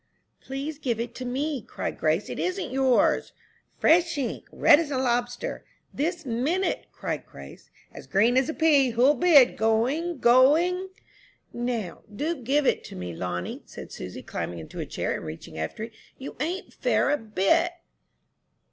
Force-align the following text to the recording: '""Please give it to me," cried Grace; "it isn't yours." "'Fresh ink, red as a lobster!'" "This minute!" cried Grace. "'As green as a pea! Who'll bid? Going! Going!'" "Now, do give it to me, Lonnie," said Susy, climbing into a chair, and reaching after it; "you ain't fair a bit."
'""Please 0.47 0.79
give 0.79 0.99
it 0.99 1.13
to 1.13 1.25
me," 1.25 1.61
cried 1.61 1.99
Grace; 1.99 2.27
"it 2.27 2.39
isn't 2.39 2.71
yours." 2.71 3.33
"'Fresh 3.77 4.17
ink, 4.17 4.47
red 4.51 4.79
as 4.79 4.89
a 4.89 4.97
lobster!'" 4.97 5.63
"This 5.93 6.25
minute!" 6.25 6.87
cried 6.91 7.23
Grace. 7.27 7.69
"'As 7.93 8.07
green 8.07 8.35
as 8.35 8.49
a 8.49 8.53
pea! 8.55 8.89
Who'll 8.89 9.13
bid? 9.13 9.57
Going! 9.59 10.17
Going!'" 10.17 10.89
"Now, 11.53 12.01
do 12.11 12.35
give 12.41 12.65
it 12.65 12.83
to 12.85 12.95
me, 12.95 13.13
Lonnie," 13.13 13.61
said 13.67 13.91
Susy, 13.91 14.23
climbing 14.23 14.57
into 14.57 14.79
a 14.79 14.87
chair, 14.87 15.13
and 15.13 15.23
reaching 15.23 15.59
after 15.59 15.83
it; 15.83 15.93
"you 16.17 16.35
ain't 16.39 16.73
fair 16.73 17.11
a 17.11 17.17
bit." 17.17 17.71